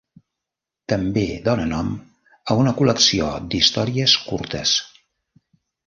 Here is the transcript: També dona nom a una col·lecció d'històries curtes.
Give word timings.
També 0.93 1.25
dona 1.49 1.67
nom 1.73 1.93
a 2.47 2.57
una 2.63 2.75
col·lecció 2.83 3.31
d'històries 3.53 4.21
curtes. 4.27 4.77